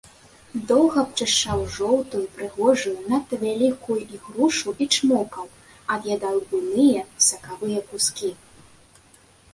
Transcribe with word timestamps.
Доўга 0.69 0.97
абчышчаў 1.07 1.59
жоўтую, 1.75 2.21
прыгожую, 2.37 2.95
надта 3.11 3.35
вялікую 3.43 3.99
ігрушу 4.15 4.69
і 4.85 4.89
чмокаў, 4.95 5.45
ад'ядаў 5.97 6.35
буйныя, 6.49 7.01
сакавыя 7.27 7.79
кускі. 7.93 8.29